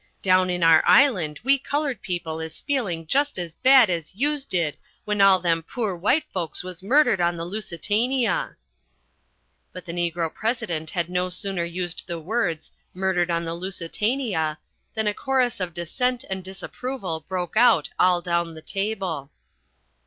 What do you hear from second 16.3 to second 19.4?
and disapproval broke out all down the table.